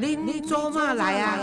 [0.00, 1.36] 您做嘛来啊？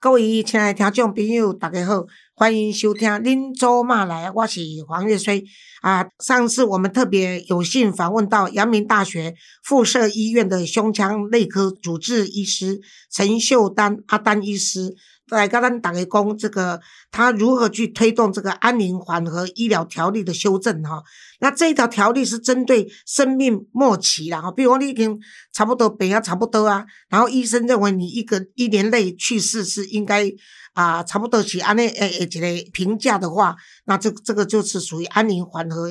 [0.00, 5.44] 各位亲爱的听众朋友，大家好，欢迎收听《恁做嘛来》，我是黄月水
[5.80, 6.04] 啊。
[6.18, 12.80] 上次我们特别有幸访问到阳明大学附设医院的胸腔内科主治医师
[13.12, 14.96] 陈秀丹阿丹医师。
[15.28, 21.02] 来跟咱大家讲，这个他如何去推动这个安宁缓和医疗条例的修正哈？
[21.40, 25.18] 那这一条条例是针对生命末期啦哈，比如说你已经
[25.52, 30.30] 差不多病啊差不多啊，然后医生认为你一个一年内去世是应该
[30.74, 35.84] 啊差不多起安尼诶诶一个评价的话，那这这个就是属于安宁缓和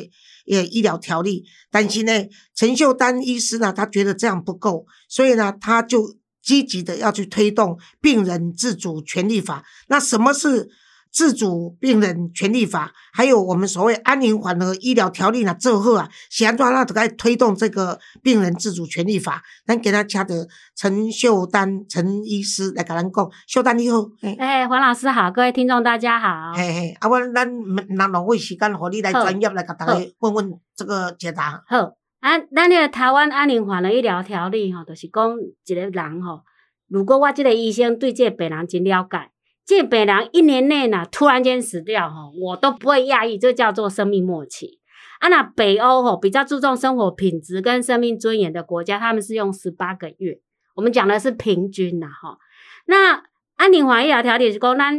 [0.52, 1.46] 呃医疗条例。
[1.72, 2.12] 但是呢，
[2.54, 6.21] 陈秀丹医师呢，他觉得这样不够，所以呢，他就。
[6.42, 10.70] 积极的要去推动病人自主权利法，那什么是
[11.12, 12.94] 自主病人权利法？
[13.12, 15.54] 还有我们所谓安宁缓和医疗条例呢？
[15.60, 23.98] 最后啊，想做那该推动这个病人自主权利法，咱给他家的陈秀丹陈医师来跟咱讲，秀丹你好，
[24.40, 27.46] 哎，黄老师好，各位听众大家好，嘿嘿，啊，我咱
[27.90, 31.92] 拿浪费时间，和你来专业来给大家问问这个解答，好。
[32.22, 36.44] 啊，咱个台湾安宁缓的医疗条例吼，就是讲一个人吼，
[36.88, 39.32] 如果我即个医生对这个病人真了解，
[39.66, 44.80] 这病人一年内呢突然间死掉吼，我都不会讶异，这叫做生命末期。
[45.20, 50.40] 啊，那北欧吼比较注重生活品质跟生命尊严的国家，他们是用十八个月。
[50.76, 52.38] 我们讲的是平均呐吼。
[52.86, 53.24] 那
[53.56, 54.96] 安宁缓医疗条例是讲咱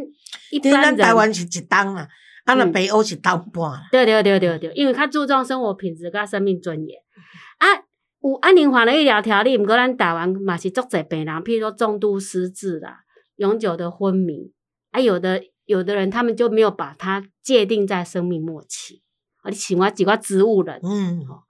[0.50, 2.08] 一般人台湾是一档啊。
[2.44, 3.80] 啊，那北欧是倒半。
[3.92, 7.00] 对对对对对，因为他注重生活品质跟生命尊严。
[7.62, 7.84] 啊，
[8.22, 12.98] 有安宁缓的医疗条例，毋过咱台湾嘛是足侪病人，譬如说重度失智啦、
[13.36, 14.52] 永久的昏迷，
[14.91, 19.00] 啊，有的有的人他们就没有把它界定在生命末期。
[19.42, 21.44] 啊，你请我几个植物人，嗯，吼。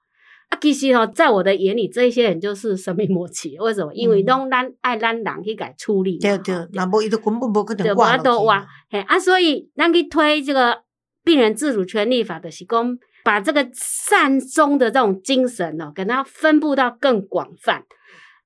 [0.50, 3.58] 啊，其实吼，在我的眼里，这些人就是生命末期。
[3.58, 3.94] 为什么？
[3.94, 6.18] 因为拢咱爱咱人去改处理。
[6.18, 8.66] 对对，那无伊都根本无可能活落去。
[8.90, 10.82] 嘿啊，所以咱去推这个
[11.24, 17.84] 病人自主权利法的提供，把这个善终的这种精神哦，给它分布到更广泛。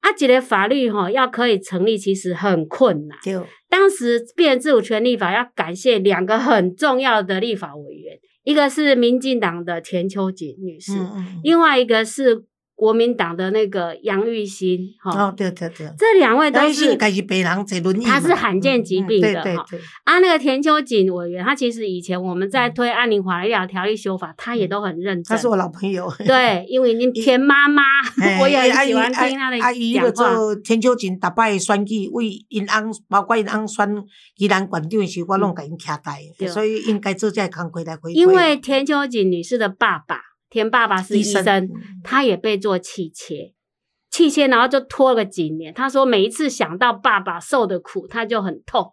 [0.00, 3.18] 啊，这个法律哈要可以成立，其实很困难。
[3.22, 8.18] 就，当时病人自主权利法要感谢两个很重要的立法委员。
[8.44, 10.92] 一个是民进党的田秋瑾女士，
[11.42, 12.44] 另外一个是。
[12.76, 16.94] 国民党的那个杨玉新，哈，哦，对对对，这两位都是，
[18.04, 19.64] 他是罕见疾病的哈。
[20.04, 25.24] 啊，那个田秋瑾委员，他其实以前我们在推安宁华医疗条例修法，他也都很认真。
[25.24, 26.12] 他是我老朋友。
[26.26, 27.82] 对，因为您田妈妈，
[28.42, 30.54] 我也很喜欢听他的讲话。
[30.62, 33.88] 田秋瑾打败选举为因翁，包括因翁选
[34.36, 40.35] 宜兰县长时，我拢给因徛台，所以应该做这工作来回因为田秋瑾女士的爸爸。
[40.48, 41.68] 田爸爸是医生，
[42.04, 43.52] 他也被做气切，
[44.10, 45.74] 气切，然后就拖了几年。
[45.74, 48.92] 他说每一次想到爸爸受的苦，他就很痛。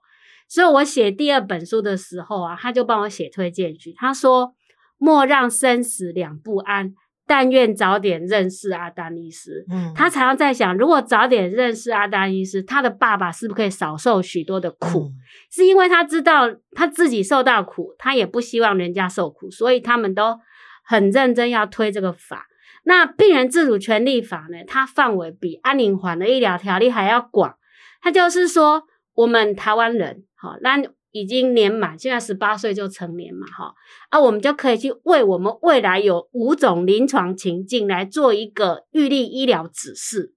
[0.50, 3.94] 所以我写第二本书的时候啊，他就帮我写推荐句。
[3.94, 4.56] 他说
[4.97, 6.94] ：“莫让生死两不安，
[7.25, 15.12] 但愿早点认识阿丹医师。”嗯，他常常在想，如果早点认识阿丹医师，他的爸爸是不是可以少受许多的苦？
[15.52, 20.40] 是因为他知道他自己受到苦，他也不希望人家受苦，所以他们都。
[20.83, 22.47] 很认真要推这个法，
[22.83, 24.63] 那病人自主权利法呢？
[24.67, 27.55] 它范围比安宁缓的医疗条例还要广。
[28.01, 28.83] 它就是说，
[29.13, 33.73] 我们台湾人，好，那已经年满，现在十八岁就成年嘛，哈，
[34.09, 40.33] 啊，我们就可以去为我们未来有五种临床情境来做一个预立医疗指示，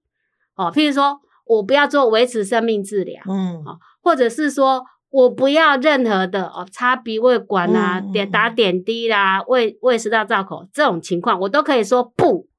[0.55, 4.83] 哦，譬如说我不要做维持生命治疗，嗯，哦，或者是说。
[5.09, 12.49] 我不要任何的哦，插鼻胃管啊，点打点滴啦，胃胃食道造口这种情况，我都可以说不。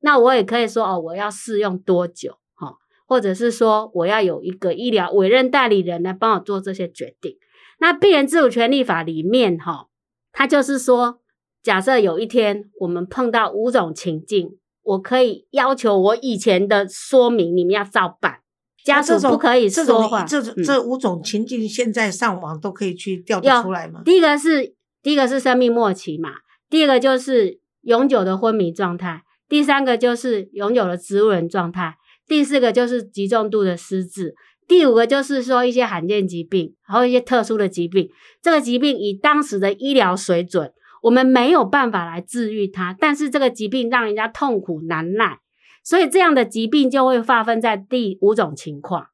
[0.00, 2.74] 那我也可以说哦，我要试用多久哈，
[3.06, 7.38] 或者是说我要有一个医疗委任代理人来帮我做这些决定。
[7.78, 9.88] 那病人自主权利法里面哈，
[10.30, 11.20] 它就是说，
[11.62, 18.40] 假设有一天我们碰到五种情境，我可以要求我以前的说明你们要照办。
[18.84, 20.24] 家属不可以说话。
[20.24, 24.02] 这这五种情境，现在上网都可以去调得出来吗？
[24.04, 26.30] 第一个是第一个是生命末期嘛，
[26.68, 31.96] 第二个就是永久的昏迷状态，第三个就是永久的植物人状态，
[32.28, 34.34] 第四个就是极重度的失智，
[34.68, 38.08] 第五个就是说一些罕见疾病，还有一些特殊的疾病。
[38.42, 40.72] 这个疾病以当时的医疗水准，
[41.02, 45.38] 我们没有办法来治愈它，但是这个疾病让人家痛苦难耐。
[45.84, 49.08] 所以这样的疾病就会划分在第五种情况。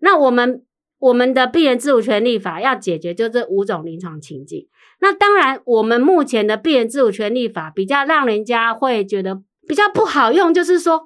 [0.00, 0.64] 那我们
[0.98, 4.66] 我们的病人自主权利法要解决就这五种临床情景。
[5.00, 11.02] 那当然，我们目前的病人自主权利法比较让人家会觉得比较不好用，就是说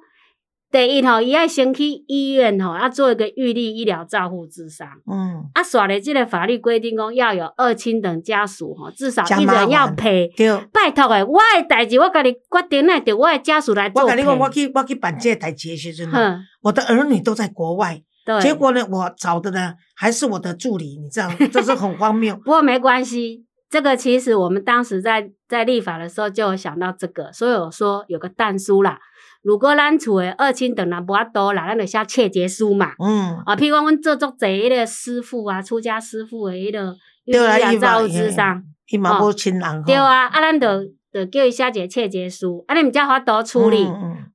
[0.71, 4.87] 第一吼，伊爱先去医院吼，要做一个预立医疗照护之商。
[5.11, 10.27] 嗯，啊，耍咧，即个法律规定讲要有二亲等家属吼，至少一人要烦陪。
[10.37, 10.47] 对。
[10.71, 14.03] 拜托诶，我诶代志我甲你决定，那得我诶家属来做。
[14.03, 16.07] 我跟你讲，我去我去办这个代志的时阵
[16.61, 18.39] 我的儿女都在国外，对。
[18.39, 22.35] 结果呢，我找的呢还是我的助理，你知道， 这是很荒谬。
[22.35, 28.99] 不过没关系，这个其实我们当时在在立法的时候就有想到这个，所以我说有个但书啦。
[29.41, 32.91] 如果咱厝的二亲等人无法多啦，咱就写切结书嘛。
[32.99, 36.95] 嗯，啊，譬如讲，阮做足侪迄个师傅啊，出家师傅的迄个
[37.25, 37.79] 对啊，伊
[38.31, 40.67] 上，伊嘛无亲人对，啊，啊，咱就
[41.13, 43.85] 就叫伊写一个切结书，啊，你毋则法度处理，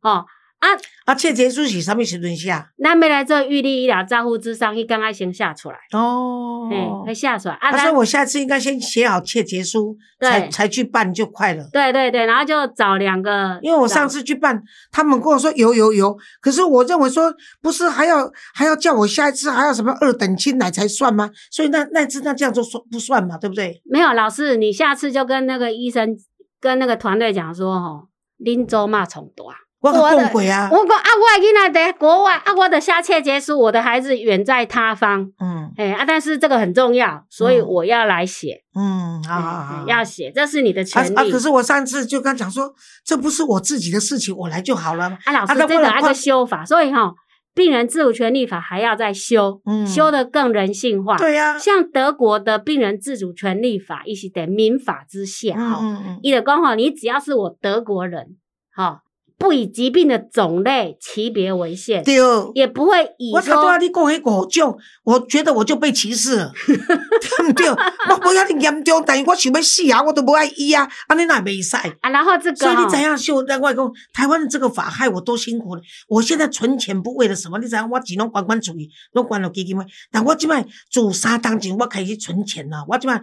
[0.00, 0.24] 吼、
[0.64, 2.48] 啊啊，切结书是啥物时阵写？
[2.82, 11.68] 咱要来做预立医疗照护之上，伊刚刚先写出来，哦，嗯、会写出来，啊，他说我下次应该先写好切结书，才才去办就快了。
[11.70, 21.30] 对对对，然后就找两个，因为我上次去办，他们跟我说有有有，可是我认为说不是还要还要叫我下一次还要什么二等亲来才算吗？
[21.50, 23.82] 所以那那次那这样就算不算嘛，对不对？
[23.84, 26.16] 没有老师，你下次就跟那个医生
[26.58, 28.08] 跟那个团队讲说，吼，
[28.42, 29.44] 恁做嘛从大。
[29.92, 35.72] 我共轨啊，我讲啊，我的囡仔在国外啊，我的下切结束，我的孩子远在他方，嗯。
[35.76, 41.16] 哎、啊，但是这个很重要，所以嗯我要来写，嗯，好好哎好，要写，这是你的啊权利。
[41.16, 41.24] 啊！
[41.32, 42.72] 可是我上次就刚讲说，
[43.04, 45.18] 这不是我自己的事情，我来就好了。
[45.24, 47.12] 啊，老师啊这个那个修法，所以哈、
[47.54, 49.84] 病人自主权利法还要再修，嗯。
[49.84, 51.16] 修得更人性化。
[51.16, 58.36] 对呀，像德国的病人自主权利法，一起在民法之下，嗯哈、嗯嗯，伊的讲吼，你只要是我德国人，
[58.72, 59.00] 哈、
[59.36, 62.14] 不以疾病的种类、级别为限，对。
[62.54, 66.52] 也不会以我头拄仔说你讲那五种，我觉得我就被歧视了，
[67.24, 67.68] 对不对？
[68.10, 71.76] 我无遐尼严重，但是我想要死啊，我都无爱医啊，安尼哪袂使？
[72.00, 73.42] 啊，然后这个所以你怎样秀？
[73.42, 75.82] 另外讲，台湾的这个法害我多辛苦了。
[76.08, 77.58] 我现在存钱不为了什么？
[77.58, 79.84] 你知影我只拢管管主义，拢管了基金会。
[80.10, 82.84] 但我即摆做三当前，我开始存钱了。
[82.88, 83.20] 我即摆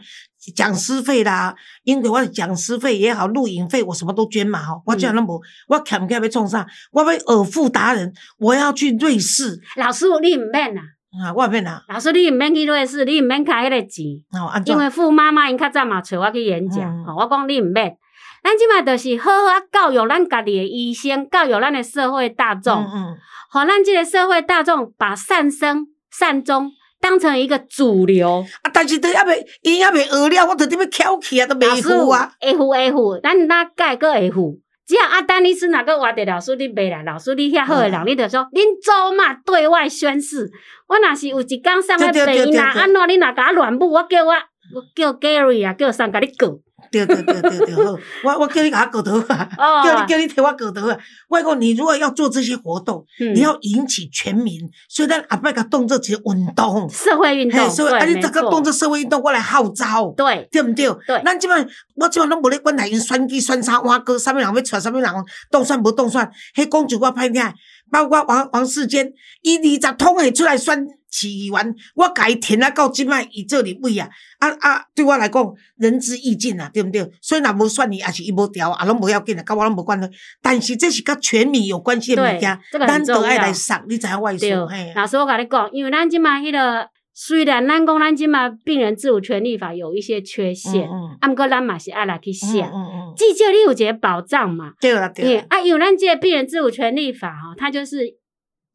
[0.56, 4.82] 讲师费啦，因为我的讲师费也好，录影费我什么都捐嘛吼。
[4.86, 6.66] 我这样拢无，我欠欠要创啥？
[6.92, 10.82] 我要尔富达人，我要去瑞士老师你唔免啦，
[11.20, 11.34] 啊！
[11.36, 14.06] 我免啊，老师你毋免去瑞士，你毋免开迄个钱，
[14.40, 14.80] 哦，安怎因？
[14.80, 17.98] 为傅妈妈因较早嘛找我去演讲，嗯吼、我讲你毋免。
[18.44, 23.18] 咱即马就是好好啊教育咱家己的医生，教育咱的社会大众，嗯嗯，
[23.52, 28.44] 好、咱即个社会大众把善生善终当成一个主流。
[28.64, 32.32] 啊，但是都还未，伊还未学了，我就伫要翘起啊，都老师袂付啊。
[32.40, 34.58] 会付会付，咱哪改个会付？
[34.92, 40.52] 只要阿丹尼斯哪个话着老师你袂来，老师你遐好的人，嗯你就说恁祖嘛对外宣誓。
[40.86, 46.60] 我若是有一天送个病人，安怎你若甲我乱舞，我叫我我叫 Gary 啊，叫上甲你告。
[46.92, 47.76] 对对对对对，
[48.24, 50.98] 我我叫你给他搞头啊，哦叫你叫你替我搞头啊。
[51.30, 53.04] 我讲你如果要做这些活动，
[53.34, 54.60] 你要引起全民，
[54.90, 60.14] 所以咱阿伯甲动这些运动，社会运动，嘿，所以，你这个动作，社会运动，我来号召。
[60.18, 60.90] 对对不对？
[61.08, 61.66] 对咱即摆
[61.96, 65.10] 我即摆拢无咧管内因选举选啥碗哥，啥物人要出，啥物人
[65.50, 67.42] 动算无动算，迄公主我歹听，
[67.90, 69.12] 包括王王世坚，
[69.42, 74.10] 伊二十通会出来选市议员，我甲伊填啊到即摆伊做立委啊，
[74.40, 77.08] 啊啊，对我来讲仁至义尽啊，对毋对？
[77.22, 80.10] 所以若无选伊，也是伊无调，啊，拢无要紧啊，甲我拢无关系。
[80.42, 84.46] 但是这是甲全民有关系的物件，这个很咱都爱来送，你知影我意思？
[84.68, 94.72] 嘿，老师，我甲你讲，因为咱即马迄个，虽然咱讲咱即马病人自主权利法有一些缺陷，嗯啊，毋过咱嘛是爱来去嗯想，嗯嗯，至少你有一个保障嘛。
[94.80, 98.06] 对啦对啦，啊，因为咱这个病人自主权利法哈，它就是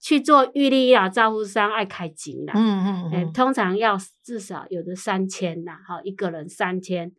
[0.07, 7.11] 去做预立医疗照护商爱开金啦，嗯嗯诶、嗯，通常要至少有的三千啦，哈，一个人三千，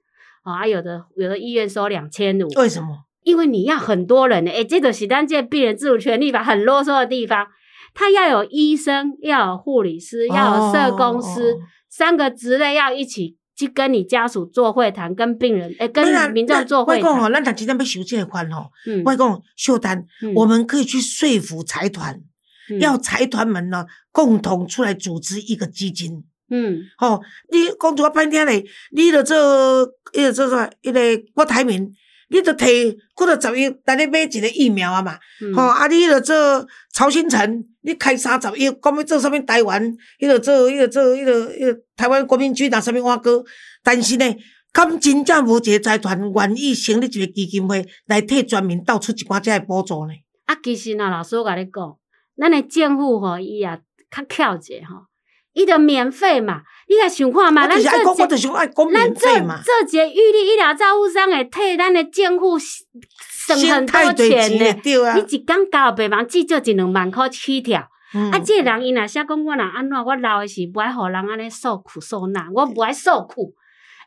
[0.46, 3.00] 哦，啊，有的有的医院收两千五，为什么？
[3.24, 7.48] 因为你要很多人呢，诶、这个是咱这病人自主权利法很啰嗦的地方，
[7.94, 11.58] 他要有医生，要有护理师，要有社工师，
[11.90, 19.04] 三个职类要一起去跟你家属做会谈，跟病人，诶、跟民众做我会讲吼，谈，咱若真正要收这个款吼，嗯。
[19.04, 20.34] 我讲秀丹，嗯。
[20.34, 22.22] 我们可以去说服财团，
[22.70, 26.24] 嗯要财团们呢共同出来组织一个基金。
[26.50, 27.22] 嗯吼、
[27.52, 30.70] 你讲一个歹听咧，你著做，伊著做啥？
[30.82, 31.92] 迄个郭台铭，
[32.30, 35.18] 你著摕几多十亿来咧买一个疫苗啊嘛。
[35.42, 43.44] 嗯吼、啊，你著做曹新成，你开三十亿，讲要做啥物台湾，伊著做，伊著做，伊著，迄著台湾国民党啥物碗糕，
[43.84, 44.26] 但是呢，
[44.72, 50.14] 敢真正无一个财团愿意成立一个基金会来替全民倒出一寡遮个补助呢？
[50.46, 51.98] 啊，其实呐，老师我甲你讲，
[52.38, 55.08] 咱诶政府吼，伊也较巧者吼，
[55.54, 59.60] 伊着免费嘛，你来想看嘛，咱这就是爱讲免咱这费嘛。
[59.64, 64.82] 这节预立医疗照护商会替咱诶政府省很多钱呢。
[64.84, 67.90] 对啊，你一工交病房至少一两万箍起跳。
[68.14, 73.54] 嗯啊，这个人伊若写讲我若安怎，我老诶时不爱互人安尼受苦受难，我不爱受苦。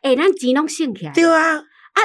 [0.01, 1.11] 诶、咱钱拢省起来。
[1.11, 1.99] 对啊，啊，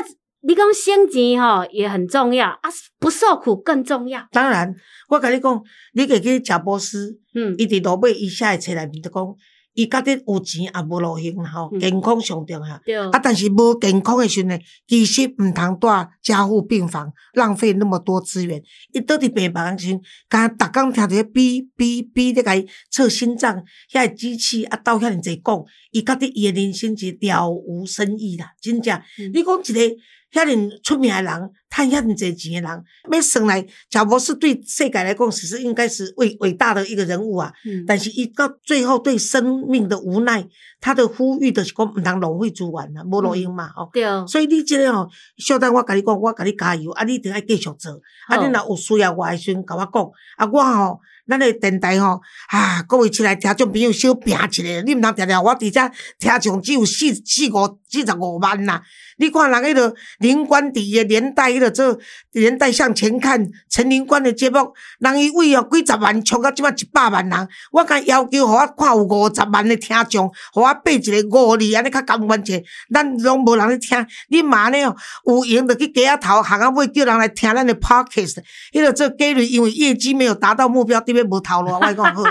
[0.47, 4.25] 你讲省钱吼也很重要，啊，不受苦更重要。
[4.31, 4.73] 当然，
[5.09, 5.63] 我甲你讲，
[5.95, 9.27] 你家去贾博士，嗯，伊伫路尾伊写诶册内面就讲，
[9.75, 12.81] 伊觉得有钱也无路用啦吼，嗯健康上重要。
[12.85, 15.89] 对，啊，但是无健康诶时阵呢，其实毋通住
[16.23, 18.63] 加护病房，浪费那么多资源。
[18.93, 23.63] 伊倒伫病房诶时阵，敢逐工听着哔哔哔咧甲伊测心脏，
[23.93, 28.97] 遐个机器啊斗遐尔济讲，伊觉得伊诶人生是了无生意啦，真正。
[29.19, 29.97] 嗯你讲一个
[30.33, 37.53] 遐尔出名诶人，趁遐尔济钱诶人，要算来，贾博士对世界来讲，其实应该是伟伟大的一个人物啊。
[37.65, 40.47] 嗯，但是伊到最后对生命的无奈，
[40.81, 43.91] 他的呼吁就是讲毋通浪费资源啦，无路用嘛吼。
[43.93, 45.09] 对，所以你即个吼，
[45.39, 48.01] 小等我甲你讲，我甲你加油，啊，你一定要继续做。
[48.29, 50.11] 啊，你若有需要我诶时阵，甲我讲。
[50.37, 58.83] 啊，我吼，咱诶电台吼，啊，各位亲爱听众朋友，小拼一下，你毋通定定我伫遮听众只有四四五四十五万啦。
[59.19, 61.99] 你看人迄个林官伫伊诶年代迄个做
[62.33, 64.59] 年代向前看陈林官诶节目，
[64.99, 72.53] 人伊为哦几十万冲到即摆一百万人，我敢要求互我看有五十万诶听众，互我背一个五字安尼较甘愿者，
[72.93, 78.37] 咱拢无人咧听，你妈呢有闲就去街仔头行啊尾叫人来听咱诶 podcast，
[78.73, 82.23] 迄个做 Gary 因为业绩没有达到目标，对面无头路，我讲好，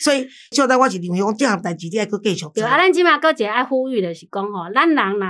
[0.00, 5.26] 所以小等我是认为讲这项代志你爱搁继续对，啊，，咱即马搁一个爱呼吁的是讲吼，咱人若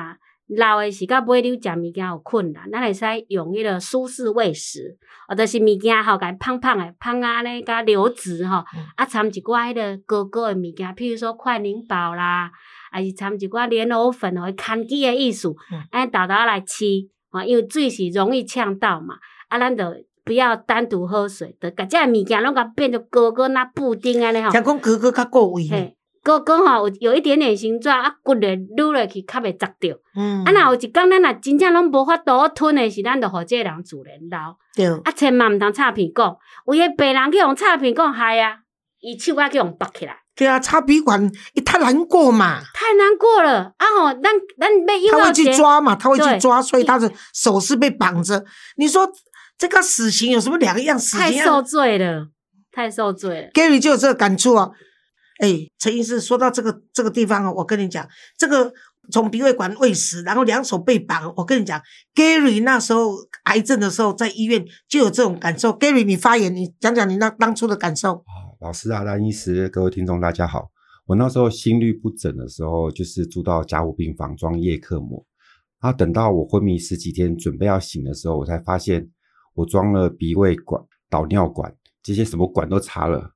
[0.49, 12.50] 老诶是甲买溜食物件有困难，咱会使用迄个舒适喂食，或者是物件吼，甲胖胖诶，胖啊咧，甲流质吼嗯，啊掺一寡迄个高高诶物件，譬如说快灵宝啦，
[12.93, 16.85] 还是掺一寡莲藕粉吼，牵机诶意思嗯，安豆豆来吃，
[17.31, 19.17] 吼，因为水是容易呛到嘛，
[19.49, 19.85] 啊，咱就
[20.25, 24.50] 不要单独喝水，就甲这物件拢甲变做高高那布丁安尼吼。
[24.50, 25.96] 听讲哥哥较够位呢，嘿，
[26.26, 29.97] 哥哥吼有有一点点形状，啊骨咧撸落去较袂砸着。
[30.16, 34.56] 嗯，啊，若有一工咱若真正拢无法度好吞诶，是咱就互这个人自然老。
[34.75, 38.56] 对，啊，千万毋通插鼻讲，有诶病人去用插鼻讲害啊，
[38.99, 42.59] 伊手啊去用拔起来，对啊，插鼻管伊太难过嘛。
[42.75, 43.73] 太难过了。
[43.76, 48.45] 啊吼，咱咱要用他会去，抓嘛，他会去抓，所以他的手是被绑着。
[48.78, 49.09] 你说
[49.56, 50.99] 这个死刑有什么两样？
[50.99, 52.26] 死刑太受罪了，
[52.73, 53.49] 太受罪了。
[53.52, 54.71] Gary 就有这个感触啊。
[55.38, 58.07] 哎，陈医师说到这个这个地方啊，我跟你讲，
[58.38, 58.73] 这个
[59.11, 61.81] 从鼻胃管喂食，然后两手被绑，我跟你讲
[62.14, 63.14] ，Gary 那时候
[63.45, 65.71] 癌症的时候在医院就有这种感受。
[65.78, 68.25] Gary，你发言，你讲讲你那当初的感受。
[68.61, 70.71] 老师啊，蓝医师，各位听众，大家好。
[71.05, 75.25] 我那时候心律不整的时候，就是住到加护病房装叶克膜。
[75.81, 79.09] 然后等到我昏迷十几天，准备要醒的时候，我才发现
[79.55, 83.31] 我装了鼻胃管、导尿管，这些什么管都插了，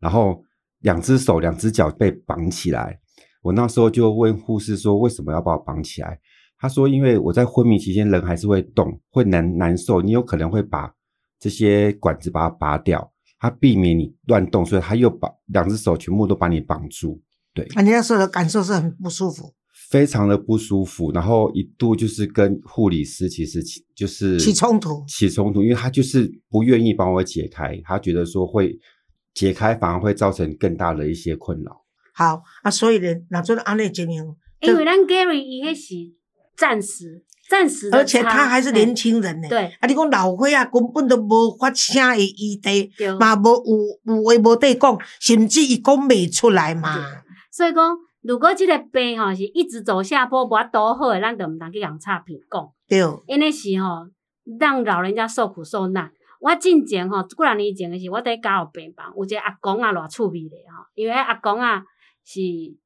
[0.00, 0.43] 然后
[0.84, 3.00] 两只手、两只脚被绑起来。
[3.42, 6.20] 我那时候就问护士说，为什么要把我绑起来？
[6.58, 10.94] 他说，因为我在昏迷期间人还是会动，会难难受，你有可能会把
[11.40, 13.12] 这些管子把它拔掉。
[13.40, 17.20] 他避免你乱动，所以他又把两只手全部都把你绑住，
[17.52, 19.52] 对，啊，你那时候的感受是很不舒服，
[19.90, 21.12] 非常的不舒服。
[21.12, 28.78] 然后一度就是跟护理师其实起就是起冲突起冲突，因为他就是不愿意帮我解开，他觉得说会
[29.34, 31.82] 解开反而会造成更大的一些困扰。
[32.14, 34.24] 好啊，所以呢，哪做安内经营，
[34.60, 35.94] 因为咱 Gary 伊迄是
[36.56, 39.48] 暂时暂时而且他还是年轻人呢。
[39.48, 43.12] 对啊，你讲老岁啊，根本都无发声的余地，对。
[43.18, 43.50] 嘛无
[44.06, 46.94] 有有话无得讲，甚至伊讲袂出来嘛。
[47.50, 54.06] 所以讲，如果即个病吼是一直走下坡，无法度好诶，咱就毋通去共差评讲，对，因为是吼
[54.60, 56.10] 让老人家受苦受难。
[56.44, 61.82] 我进前吼，几若年前诶时，我伫家有病房，有一个阿公啊，偌趣味咧吼，因为阿公啊
[62.22, 62.38] 是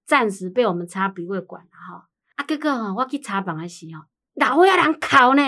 [0.07, 1.97] 暂时被我们插鼻胃管啦吼，
[2.37, 4.05] 啊结果吼，我去查房诶时吼，
[4.37, 5.43] 老岁仔人哭呢。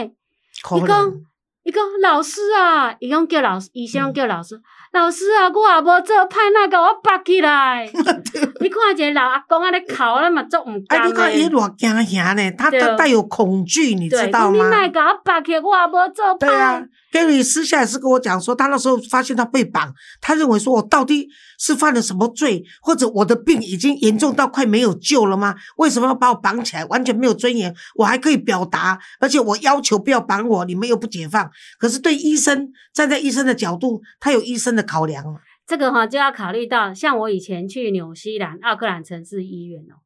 [0.64, 1.22] 可伊讲能，
[1.62, 4.60] 伊讲老师啊，伊讲叫老师，医生叫老师，
[4.92, 7.86] 老师啊，我也无做歹，那甲我拔起来。
[8.60, 11.48] 你看一个老阿公安尼哭，咱嘛足毋哎，甘你看伊。
[11.48, 14.58] 偌惊吓呢，他对他带有恐惧，你知，道吗？
[14.58, 16.88] 讲你哪会甲我拔起来，我也无做对啊歹。
[17.12, 25.54] ，Gary 私下也是跟我讲说，他那时候发现他被绑，他认为说我到底是犯了什么罪，或者我的病已经严重到快没有救了吗？
[25.76, 26.84] 为什么要把我绑起来？
[26.86, 31.50] 完全没有尊严，我还可以表达，而且我要求不要绑我，你们又不解放。
[31.78, 35.24] 可是对医生站在医生的角度，他有医生的考量。
[35.66, 40.02] 这个哈就要考虑到，像我以前去纽西兰奥克兰城市医院哦，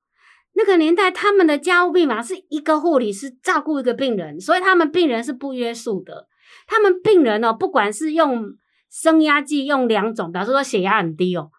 [0.54, 6.28] 那个年代他们的家务病房是一个护理师照顾一个病人，所以他们病人是不约束的。
[6.66, 8.44] 他们病人哦，不管是用
[8.90, 11.50] 升压剂用两种，比方说血压很低哦，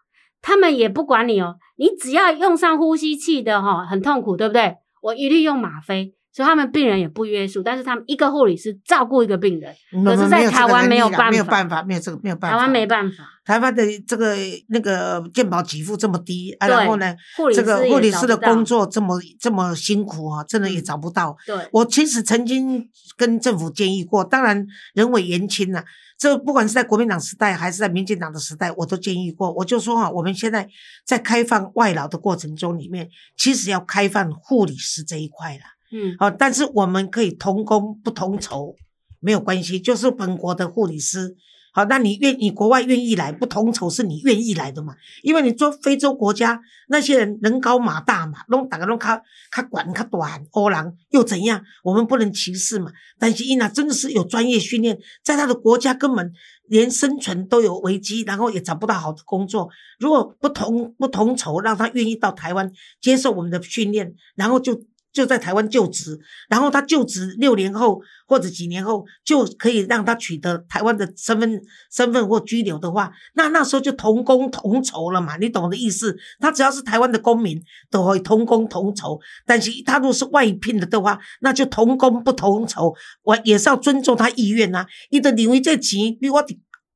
[0.42, 4.76] 他们也不管你哦，你只要用上呼吸器的哈，很痛苦，对不对？
[5.02, 6.15] 我一律用吗啡。
[6.36, 9.74] 所以他们病人也不约束，但是他们一个护理师照顾一个病人，
[10.04, 13.24] 可是在台湾没有办法，没有办法，没有这个没有办法，台湾没办法。
[13.42, 14.36] 台湾的这个
[14.68, 17.16] 那个健保给付这么低，啊，然后呢，
[17.54, 21.34] 这个护理师的工作这么这么辛苦啊，真的也找不到。
[21.46, 25.82] 对，我其实曾经跟政府建议过，当然人为言轻呐，
[26.18, 29.50] 这不管是在国民党时代还是在民进党的时代，我都建议过。
[29.54, 30.68] 我就说啊，我们现在
[31.06, 35.75] 在开放外劳的过程中里面，其实要开放护理师这一块了。
[35.92, 38.74] 嗯，好，但是我们可以同工不同酬，
[39.20, 41.36] 没有关系，就是本国的护理师，
[41.72, 44.96] 好，那你愿你国外愿意来不同酬是你愿意来的嘛？
[45.22, 51.62] 因为你做非洲国家那些人人高马大嘛，弄大家弄卡卡管卡短，欧郎又怎样？
[51.84, 52.90] 我们不能歧视嘛。
[53.18, 56.32] 但是伊娜真的是有专业训练，在他的国家根本
[56.68, 59.68] 连生存都有危机，然后也找不到好的工作。
[59.98, 64.82] 如果不同不同酬，让他愿意到台湾接受我们的训练，然后就。
[65.16, 66.20] 就在台湾就职，
[66.50, 71.58] 然后他就职六年后或者几年后就可以让他取得台湾的身份、
[71.90, 75.38] 身份或居留的话，那那时候就同工同酬了嘛？
[75.38, 76.14] 你懂的意思？
[76.38, 77.58] 他只要是台湾的公民，
[77.90, 79.18] 都会同工同酬。
[79.46, 82.94] 但是他如果是外聘的的话，那就同工不同酬。
[83.22, 86.44] 我也是要尊重他意愿呐，伊就认为这钱比我。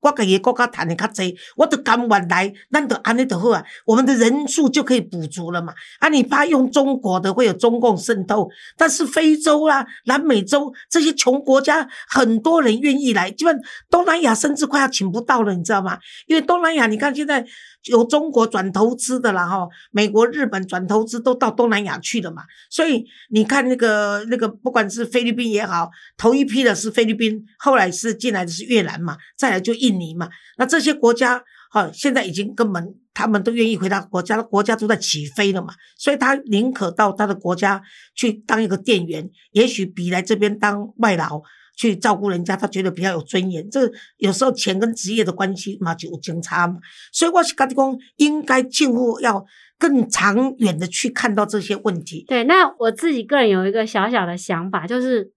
[0.00, 3.64] 我家己国家赚的较济，我都甘愿来，咱就安尼就好啊。
[3.84, 5.72] 我们的人数就可以补足了嘛。
[5.98, 15.98] 啊，你怕用中国的会有中共渗透，但是非洲啦、南美洲这些穷国家，很多人愿意来，基本东南亚甚至快要请不到了，你知道吗？
[16.26, 17.46] 因为东南亚，你看现在。
[17.84, 25.88] 有中国转投资的啦，哈，美国、日本转投资都到东南亚去了嘛，所以你看那个那个，不管是菲律宾也好，
[26.18, 37.82] 头一批的是菲律宾，后来是进来的是越南嘛，再来就印印尼嘛，那这些国家哈，现在已经根本他们都愿意回到国家，国家都在起飞了嘛，所以他宁可到他的国家
[38.14, 41.42] 去当一个店员，也许比来这边当外劳。
[41.76, 43.70] 去照顾人家，他觉得比较有尊严。
[43.70, 46.76] 这有时候钱跟职业的关系嘛，就有相差嘛。
[47.10, 49.42] 所以我是觉得讲，应该进乎要
[49.78, 52.26] 更长远的去看到这些问题。
[52.28, 55.32] 对，那我自己个人有一个小小的想法，就是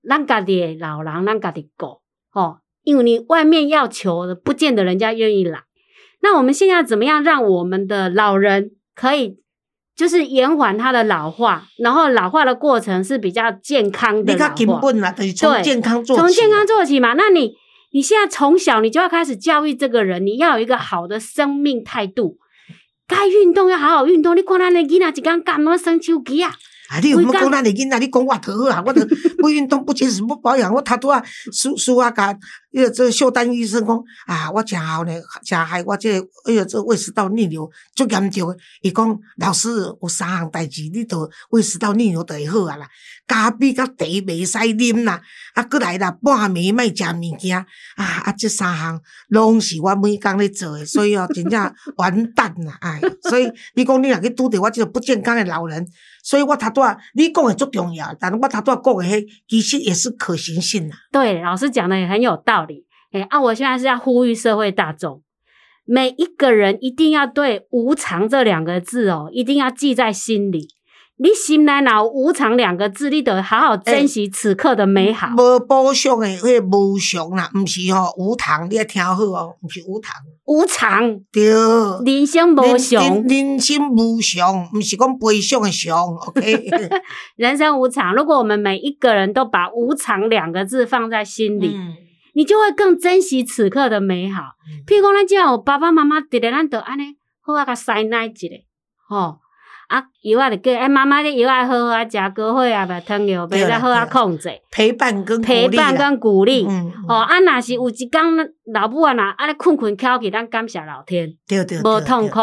[0.00, 5.64] 让家的老狼，让家的狗，哦，因为你外面要求的，不见得人家愿意来。
[6.22, 9.38] 那我们现在怎么样让我们的老人可以？
[9.96, 14.32] 就是延缓他的老化，然后老化的过程是比较健康的。
[14.32, 17.12] 你看根本啦，等于从健康做起，从健康做起嘛。
[17.12, 17.52] 那你
[17.92, 22.38] 你现在从小你就要开始教育这个人，你要有一个好的生命态度，
[23.06, 24.36] 该运动要好好运动。
[24.36, 26.50] 你看咱的囡仔一刚干么生手机啊？
[26.90, 26.98] 啊！
[27.00, 27.98] 你有冇讲咱的囡仔？
[28.00, 28.82] 你讲我头好啊！
[28.84, 29.00] 我都
[29.38, 32.10] 不运动、不节食、不保养，我他都啊，输输啊！
[32.10, 32.36] 甲
[32.74, 35.12] 迄个这秀丹医生讲啊，我食好呢，
[35.44, 38.54] 食害我这哎呀，这胃食道逆流足严重。
[38.82, 39.68] 伊讲老师
[40.02, 42.88] 有三项代志，你都胃食道逆流就会好啊啦。
[43.28, 45.22] 咖啡甲茶袂使啉啦，
[45.54, 47.64] 啊，过来啦，半暝莫食物件啊
[48.24, 48.32] 啊！
[48.36, 52.76] 这三项拢是我每工咧做诶，所以哦，真正完蛋啦！
[52.82, 55.86] 哎，所以你讲你若去拄着我这个不健康诶老人。
[56.26, 60.96] 所以我他多，你讲的足重要，但是我他多讲的迄其实也是可行性啦。
[61.12, 62.63] 对，老师讲的也很有道理。
[63.14, 65.22] 哎啊，我现在是要呼吁社会大众，
[65.84, 70.66] 每一个人一定要对“无常”这两个字哦，一定要记在心里。
[71.16, 75.28] 你心内若无常两个字，你得好好珍惜此刻的美好。
[75.36, 80.12] 无补偿的，迄个无常啦，毋是吼无常，你要听好哦，毋是无常。
[80.46, 81.52] 无常，对。
[82.04, 85.96] 人生无常，人生无常，毋是讲悲伤的伤
[86.26, 86.68] ，OK。
[87.38, 91.78] 人生无常，如果我们每一个人都把“无常”两个字放在心里，
[92.34, 94.42] 你就会更珍惜此刻的美好。
[94.86, 98.54] 譬如讲，咱只要爸爸妈妈直直咱就安尼，好啊，甲塞奶一个，
[99.08, 99.38] 吼。
[99.86, 104.50] 啊，药啊，就给哎，妈妈的药啊，好好啊，食高血压白糖药，别再好啊，控制。
[104.70, 108.20] 陪伴跟陪伴跟鼓励，嗯哦，啊，若是有一工
[108.72, 112.40] 老母啊，若啊咧困困翘起，咱感谢老天，对对，无痛苦，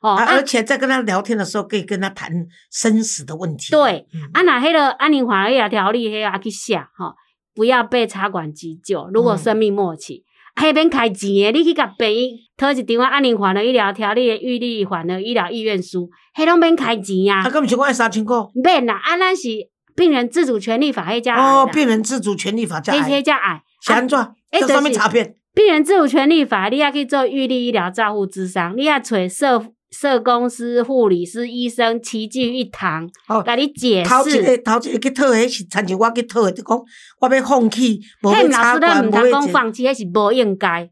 [0.00, 2.32] 哦，而且在跟他聊天的时候，可以跟他谈
[2.70, 3.70] 生死的问题。
[3.70, 7.14] 对，啊，那迄个安宁华医条例，迄个去写，哈，
[7.58, 10.22] 不要被插管急救，如果生命末期。
[10.54, 17.42] 迄边开钱诶，你去甲病医讨一张啊，安宁还的医疗条例诶，预立还的医疗意愿书，迄拢免开钱啊。
[17.42, 18.36] 啊，咁毋是讲三千块？
[18.54, 19.48] 免啦，啊，咱是
[19.96, 21.30] 病人自主权利法迄只。
[21.30, 22.92] 哦，病人自主权利法加。
[22.92, 23.62] 迄迄只矮。
[23.80, 24.34] 是安怎？
[24.52, 25.34] 这上面查片。
[25.52, 34.42] 病人自主权利法，你要去做预立医疗照护之商，你要找社社工师、护理师、医生齐聚一堂，哦甲你解头一释。
[34.42, 36.78] 个头一个去讨的，迄是参像我去讨的，就讲
[37.20, 40.90] 我要放弃，无嘿，要老师，咱插管，毋通无要这讲放弃，迄是无应该。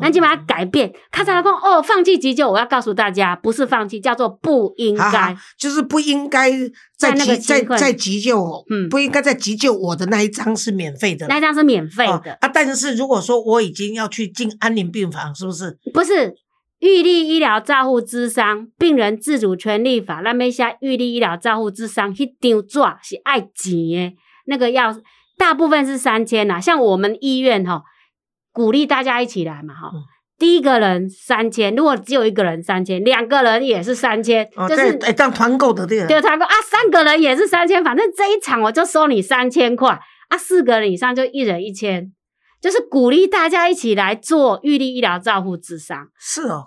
[0.00, 5.36] 咱即马改变，较早来讲哦，放弃急救，我要告诉大家，不是放弃，叫做不应好好该。
[5.58, 6.52] 就是不应该
[6.96, 15.76] 在急在在急救，嗯不应该在急救我的那一张是免费的那一张是免费哦的，啊，但是如果说我已经要去进安宁病房，是不是？
[15.92, 16.32] 不是
[16.80, 24.94] 预立医疗照护之商病人自主权利法，咱要写预立医疗照护之商，迄张纸是爱钱的，那个要
[25.36, 26.60] 大部分是三千呐。
[26.60, 27.82] 像我们医院哈，
[28.52, 29.90] 鼓励大家一起来嘛哈。
[29.94, 30.02] 嗯
[30.38, 36.06] 第一个人三千，如果只有一个人三千，两个人也是三千，哦，就是这哎，这样团购的对了。
[36.06, 42.12] 对，团购啊，三个人也是三千，反正这一场我就收你三千块啊，四个人以上就一人一千，
[42.60, 46.64] 就是鼓励大家一起来做预立医疗照护智商，是哦。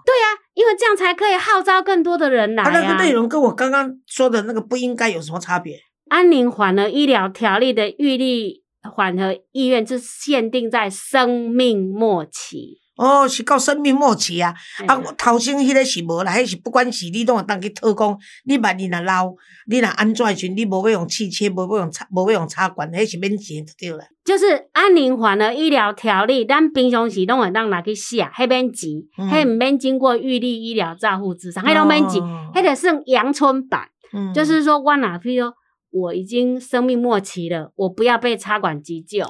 [0.54, 2.98] 因为这样才可以号召更多的人来啊，那个啊。
[3.04, 5.80] 内容跟我刚刚说的那个不应该有什么差别？
[6.10, 12.80] 安宁缓和医疗条例的预立缓和意愿是限定在生命末期。
[13.02, 14.54] 哦，是到生命末期啊！
[14.88, 19.34] 啊，头先迄个是无啦，迄是不管是你拢会当去讨讲，你万一若老，
[19.68, 24.04] 你若安怎的时，你无要用汽车，无要用插，无要用插管，迄是免钱就对了。
[24.24, 33.88] 就是安宁缓和医疗条例，咱平常时拢会当拿去写，迄免钱，嗯迄毋免经过预立医疗照护之上，迄拢免钱，哦迄个算阳春版。
[34.14, 35.54] 嗯就是说，我哪譬如说
[35.90, 39.26] 我已经生命末期了，我不要被插管急救，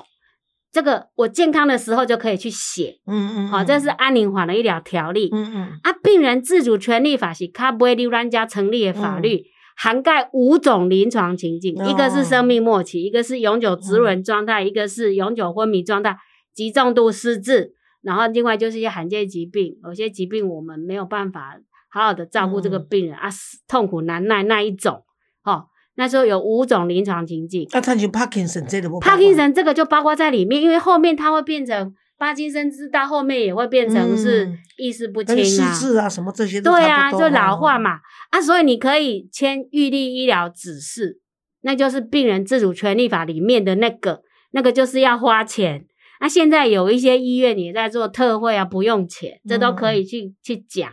[0.72, 3.00] 这个我健康的时候就可以去写。
[3.06, 5.30] 嗯嗯，好、这是安宁缓的医疗条例。
[5.32, 9.44] 嗯嗯啊，病人自主权利法是卡不会溜咱家成立的法律。
[9.76, 16.16] 涵盖五种临床情境，一个是生命末期，一个是永久植软状态，一个是永久昏迷状态，
[16.54, 21.58] 极重度失智，然后另外就是一些罕见疾病，有些疾病我们没有办法
[21.90, 23.30] 好好的照顾这个嗯病人、啊，
[23.68, 25.04] 痛苦难耐那一种，
[25.44, 29.00] 哦，那时候有五种临床情境，那，他就帕金森这个无。
[29.00, 37.78] 帕金森这个就包括在里面，因为后面它会变成帕金森氏，到后面也会变成是嗯意识不清啊失啊，智啊什么这些都对啊，就老化。
[37.78, 38.00] 哦嘛
[38.32, 41.20] 啊，所以你可以签预立医疗指示，
[41.62, 45.86] 那就是病人自主权利法里面的那个，那个就是要花钱。
[46.22, 50.92] 那、现在有一些医院也在做特惠啊，不用钱，这都可以去、去讲。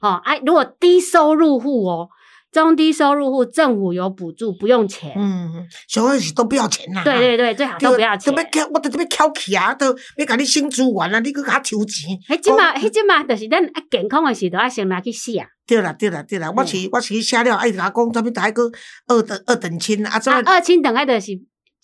[0.00, 2.08] 哦，哎、如果低收入户哦，
[2.50, 5.12] 中低收入户政府有补助，不用钱。
[5.16, 7.02] 嗯，嗯小二是都不要钱呐。
[7.04, 8.40] 对对对，最好都不要钱都。
[8.40, 12.10] 要翘，我都要翘起啊，都要甲你省资源啊，你去甲我抽钱。
[12.28, 15.46] 迄即嘛，迄即嘛，就是咱啊健康的时候，要先来去写。
[15.66, 18.62] 对啦，对啦，对啦，我是我是去写了，哎，甲讲，咱们还个
[19.06, 20.50] 二等二等亲啊，怎啊，么？
[20.50, 21.32] 二亲等下就是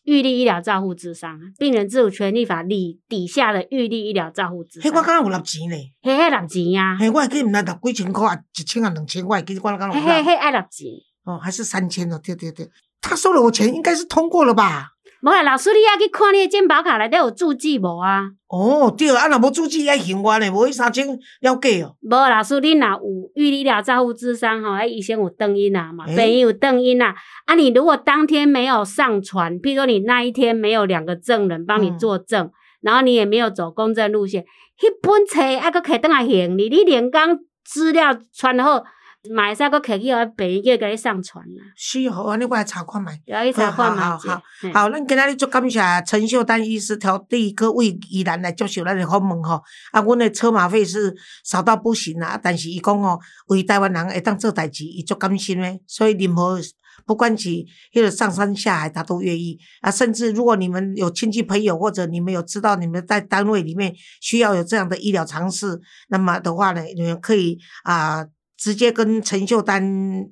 [0.04, 4.92] 预立医疗照护之商，病人自主权利法里底下的预立医疗照护智嘿，商。
[4.92, 5.76] 我刚刚有六钱呢。
[6.02, 10.00] 嘿嘿，六钱呀，嘿，我会记毋知六几千块啊，一千啊，两千，我会记我敢若有纳。
[10.00, 10.88] 嘿嘿嘿，爱六钱。
[11.24, 12.68] 哦，还是三千哦，对对对，
[13.00, 14.90] 他收了我钱，应该是通过了吧？
[15.22, 18.26] 无啦，老师你要去看你的健保卡内底有注记无啊？
[18.48, 21.06] 哦，对啊，若无注记爱还我呢，无迄三千
[21.40, 21.96] 了解哦。
[22.02, 27.14] 无老师你若有预立医疗照护智商吼，哎，医生有登音啊嘛，诶病人有登音啊。
[27.46, 32.50] 啊，你如果当天没有上传，譬如说你那一天没有两个证人帮你嗯作证，
[32.82, 34.42] 然后你也没有走公证路线，
[34.78, 38.84] 迄本册还搁摕倒来还你，你连刚资料传好，
[39.30, 43.08] 嘛会使搁摕去互病院叫甲你上传啦，是好，安尼我来查看觅。
[43.24, 44.10] 要去查看嘛。
[44.10, 49.62] 好好好嘿好，咱今仔日足感谢陈秀丹医师调第一个为宜兰来接受咱的访问吼。
[49.92, 55.80] 啊，阮的车马费是少到不行啊，但是伊讲吼，为台湾人会当做代志，伊足甘心的。
[55.86, 56.60] 所以任何
[57.06, 59.90] 不管是迄个上山下海，他都愿意啊。
[59.90, 68.26] 甚至如果你们有亲戚朋友，或者你们有知道你们在单位里面需要有这样的医疗常识，那么的话呢，你们可以啊。
[68.64, 69.84] 直接跟陈秀丹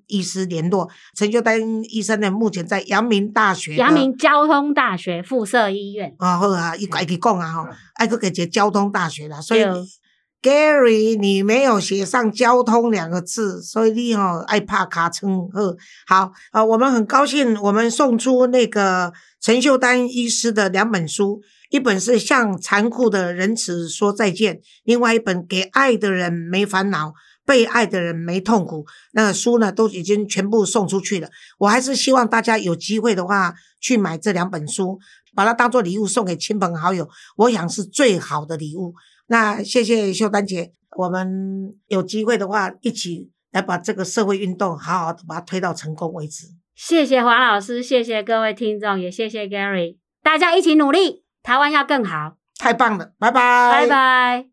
[0.07, 0.89] 医师联络。
[1.15, 3.77] 陈秀丹医生呢，目前在阳明大学的。
[3.77, 6.15] 阳明交通大学附设医院。
[6.17, 7.67] 啊，好啊，伊家己讲啊吼，
[7.97, 9.63] 爱去给一个交通大学啦，所以
[10.41, 15.77] Gary 你没有写上交通两个字，所以你吼爱怕卡称呵。
[16.07, 27.09] 好啊，我们很高兴，我们送出那个陈秀丹医师的两本书，一本是《向残酷的仁慈说再见》，另外一本《给爱的人没烦恼》。
[27.45, 31.29] 被爱的人没痛苦，那个书呢都已经全部送出去了。
[31.59, 34.99] 我还是希望大家有机会的话去买这两本书，
[35.35, 38.95] 把它当做礼物送给亲朋好友，我想是最好的礼物。
[39.27, 46.47] 那谢谢秀丹姐，我们有机会的话一起来把这个社会运动好好的把它推到成功为止。
[46.75, 54.52] 谢谢黄老师，谢谢各位听众，也谢谢 Gary，大家一起努力，台湾要更好，太棒了，拜拜，拜拜。